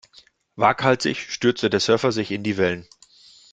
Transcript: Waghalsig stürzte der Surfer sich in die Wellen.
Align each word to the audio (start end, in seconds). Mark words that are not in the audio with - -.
Waghalsig 0.55 1.29
stürzte 1.31 1.69
der 1.69 1.79
Surfer 1.79 2.11
sich 2.11 2.31
in 2.31 2.41
die 2.41 2.57
Wellen. 2.57 2.87